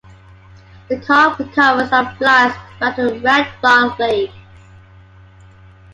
The 0.89 0.99
cob 0.99 1.37
recovers 1.39 1.91
and 1.91 2.17
flies 2.17 2.55
back 2.79 2.95
to 2.95 3.03
the 3.11 3.19
Red 3.19 3.47
Rock 3.63 3.99
Lakes. 3.99 4.33